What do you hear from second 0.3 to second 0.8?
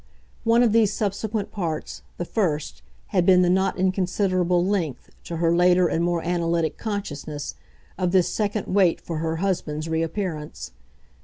One of